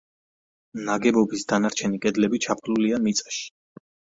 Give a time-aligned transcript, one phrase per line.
[0.87, 3.47] ნაგებობის დანარჩენი კედლები ჩაფლულია მიწაში.